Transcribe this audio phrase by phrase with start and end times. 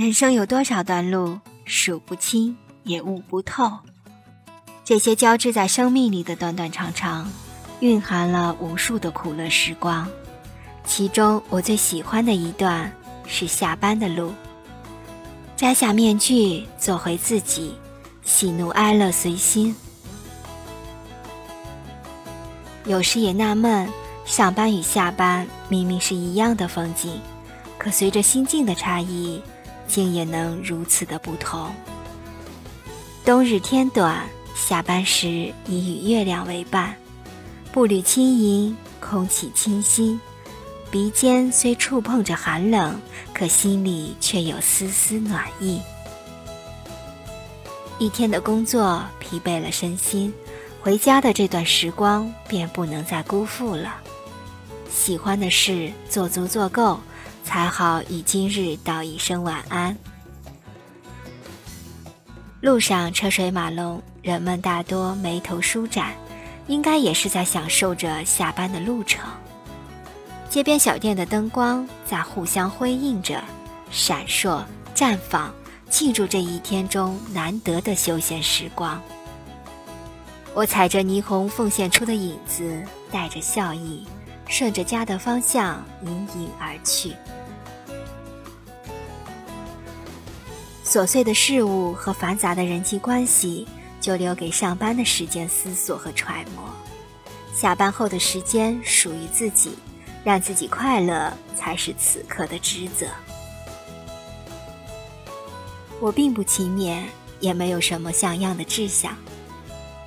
[0.00, 3.70] 人生有多少段路，数不清也悟不透。
[4.82, 7.30] 这些交织在生命里的短短长长，
[7.80, 10.08] 蕴含了无数的苦乐时光。
[10.86, 12.90] 其中我最喜欢的一段
[13.26, 14.32] 是下班的路。
[15.54, 17.74] 摘下面具，做回自己，
[18.24, 19.76] 喜怒哀乐随心。
[22.86, 23.86] 有时也纳闷，
[24.24, 27.20] 上班与下班明明是一样的风景，
[27.76, 29.42] 可随着心境的差异，
[29.90, 31.74] 竟也能如此的不同。
[33.24, 36.96] 冬日天短，下班时已与月亮为伴，
[37.72, 40.18] 步履轻盈，空气清新。
[40.90, 43.00] 鼻尖虽触碰着寒冷，
[43.32, 45.80] 可心里却有丝丝暖意。
[47.98, 50.32] 一天的工作疲惫了身心，
[50.80, 53.96] 回家的这段时光便不能再辜负了。
[54.90, 56.98] 喜欢的事做足做够，
[57.44, 59.96] 才好与今日道一声晚安。
[62.60, 66.12] 路上车水马龙，人们大多眉头舒展，
[66.66, 69.20] 应该也是在享受着下班的路程。
[70.48, 73.42] 街边小店的灯光在互相辉映着，
[73.90, 74.62] 闪烁
[74.94, 75.52] 绽放，
[75.88, 79.00] 庆祝这一天中难得的休闲时光。
[80.52, 84.04] 我踩着霓虹奉献出的影子，带着笑意，
[84.50, 87.14] 顺着家的方向隐隐而去。
[90.84, 93.66] 琐碎的事物和繁杂的人际关系，
[93.98, 96.68] 就留给上班的时间思索和揣摩。
[97.54, 99.78] 下班后的时间属于自己。
[100.22, 103.06] 让自己快乐才是此刻的职责。
[105.98, 107.04] 我并不勤勉，
[107.40, 109.16] 也没有什么像样的志向，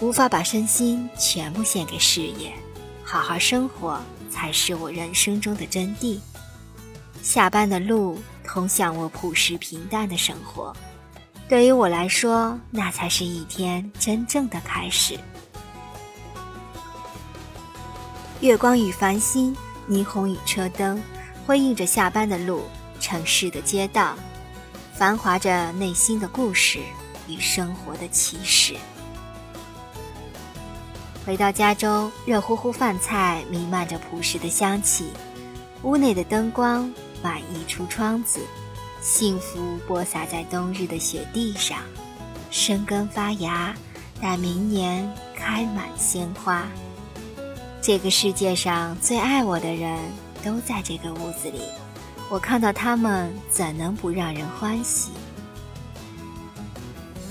[0.00, 2.54] 无法把身心全部献给事业。
[3.04, 6.18] 好好生活才是我人生中的真谛。
[7.22, 10.74] 下班的路通向我朴实平淡的生活，
[11.48, 15.18] 对于我来说，那才是一天真正的开始。
[18.40, 19.56] 月光与繁星。
[19.88, 21.02] 霓虹与车灯，
[21.46, 22.64] 辉映着下班的路，
[23.00, 24.14] 城市的街道，
[24.92, 26.80] 繁华着内心的故事
[27.26, 28.76] 与生活的启示。
[31.28, 35.10] 回到家中，热乎乎饭菜弥漫着朴实的香气，
[35.82, 36.90] 屋内的灯光
[37.22, 38.40] 满溢出窗子，
[39.02, 41.80] 幸福播撒在冬日的雪地上，
[42.50, 43.74] 生根发芽，
[44.22, 45.06] 待明年
[45.36, 46.66] 开满鲜花。
[47.82, 49.98] 这个世界上最爱我的人
[50.42, 51.60] 都在这个屋子里，
[52.30, 55.10] 我看到他们，怎能不让人欢喜？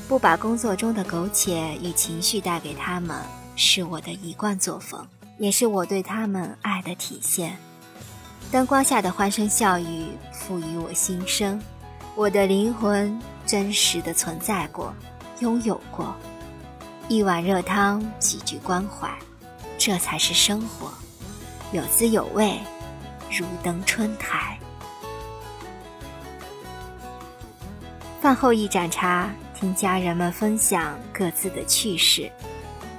[0.08, 3.20] 不把工作中的苟且与情绪带给他们，
[3.58, 5.06] 是我的一贯作风，
[5.40, 7.58] 也是我对他们爱的体现。
[8.52, 11.60] 灯光下的欢声笑语赋予我心声，
[12.16, 14.94] 我的灵魂真实的存在过，
[15.40, 16.16] 拥有过
[17.10, 19.10] 一碗热汤，几句关怀。
[19.76, 20.92] 这才是生活，
[21.72, 22.60] 有滋有味，
[23.32, 24.58] 如登春台。
[28.22, 32.32] 饭后一盏茶，听家人们分享各自的趣事，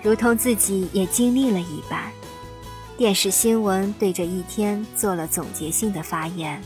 [0.02, 2.02] 如同自己也经历了一般。
[2.96, 6.60] 电视新闻对这一天做了总结性的发言，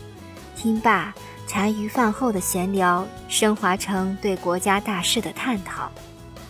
[0.57, 1.13] 听罢，
[1.47, 5.91] 茶余饭后的闲聊升华成对国家大事的探讨。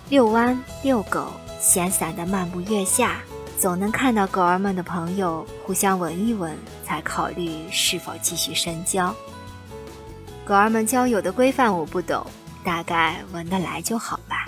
[0.09, 3.17] 遛弯、遛狗，闲散的漫步月下。
[3.59, 9.15] 总能看到狗儿们的朋友互相闻一闻，才考虑是否继续深交。
[10.45, 12.27] 狗儿们交友的规范我不懂，
[12.65, 14.42] 大概闻得来就好吧。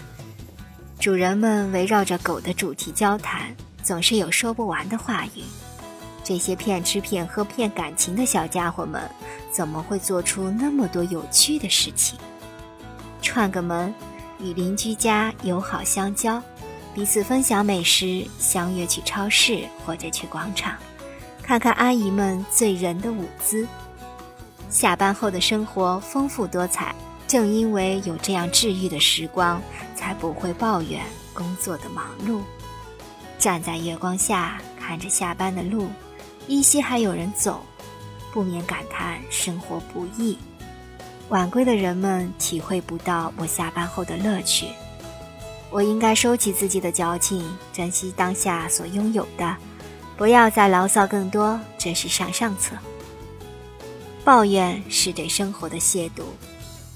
[1.04, 5.42] 主人们围绕着狗的主题交谈，总是有说不完的话语。
[6.25, 9.03] 这些骗吃骗喝骗感情的小家伙们，
[9.53, 12.19] 怎么会做出那么多有趣的事情？
[13.20, 13.92] 串个门，
[14.41, 16.42] 与邻居家友好相交。
[16.94, 20.75] 彼此分享美食，相约去超市或者去广场，
[21.42, 23.68] 看看阿姨们醉人的舞姿。
[24.71, 26.95] 下班后的生活丰富多彩，
[27.34, 29.60] 正因为有这样治愈的时光，
[29.97, 32.42] 才不会抱怨工作的忙碌。
[33.41, 35.89] 站在月光下，看着下班的路，
[36.47, 37.60] 依稀还有人走，
[38.33, 40.39] 不免感叹生活不易。
[41.31, 44.69] 晚归的人们体会不到我下班后的乐趣。
[45.71, 49.57] 我应该收起自己的矫情，珍惜当下所拥有的，
[50.16, 52.77] 不要再牢骚更多，这是上上策。
[54.22, 56.22] 抱怨是对生活的亵渎，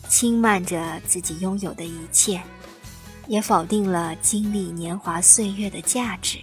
[0.08, 2.43] 轻慢着自己拥有的一切，
[3.26, 6.38] 也否定了经历年华岁月的价值。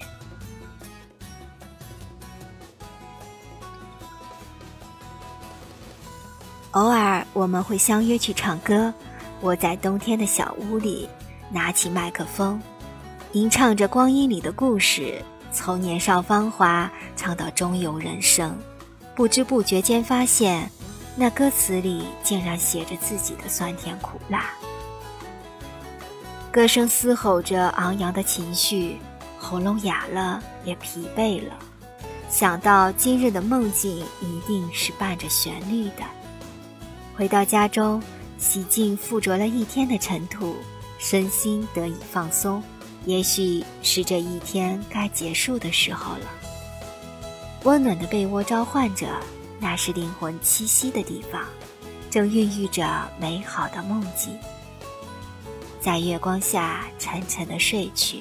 [6.71, 8.93] 偶尔我们会相约去唱歌，
[9.41, 11.07] 窝在冬天的小屋里，
[11.49, 12.61] 拿起麦克风，
[13.31, 15.23] 吟唱着光阴里的故事，
[15.53, 18.57] 从年少芳华唱到中游人生，
[19.15, 20.69] 不知不觉间发现，
[21.17, 24.49] 那歌词里竟然写着自己的酸甜苦辣。
[26.51, 28.97] 歌声嘶吼着昂扬的情绪，
[29.37, 31.53] 喉咙哑了，也疲惫了。
[32.29, 36.03] 想到今日的梦境一定是伴着旋律的。
[37.15, 38.01] 回到家中，
[38.37, 40.55] 洗净附着了一天的尘土，
[40.97, 42.61] 身心得以放松。
[43.05, 46.25] 也许是这一天该结束的时候了。
[47.63, 49.07] 温暖的被窝召唤着，
[49.65, 51.43] 那是灵魂栖息的地方，
[52.11, 54.37] 正孕育着美好的梦境。
[55.81, 58.19] 在月光下沉沉的睡去，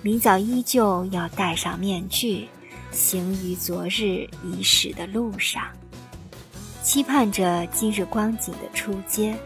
[0.00, 2.48] 明早依旧要戴上面具。
[2.90, 5.62] 行于昨日已逝的路上，
[6.82, 9.36] 期盼着今日光景的出街。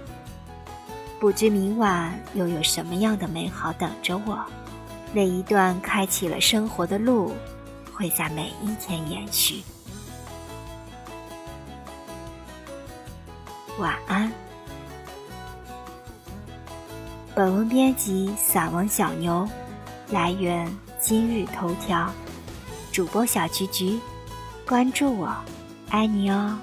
[1.18, 4.38] 不知明晚又有什么样的美好等着我。
[5.12, 7.34] 那一段开启了生活的路，
[7.92, 9.60] 会在每一天延续。
[13.80, 14.30] 晚安。
[17.34, 19.48] 本文编辑：散文小牛，
[20.10, 22.12] 来源：今日头条。
[22.92, 23.98] 主播小菊菊，
[24.68, 25.34] 关注我，
[25.88, 26.58] 爱你哦。